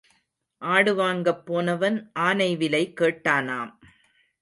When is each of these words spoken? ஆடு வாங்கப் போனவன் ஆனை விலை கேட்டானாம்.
ஆடு 0.61 0.95
வாங்கப் 0.95 1.45
போனவன் 1.45 2.11
ஆனை 2.19 2.55
விலை 2.55 2.93
கேட்டானாம். 3.01 3.71